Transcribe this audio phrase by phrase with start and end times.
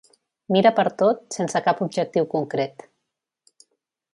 [0.55, 2.87] Mira pertot sense cap objectiu concret.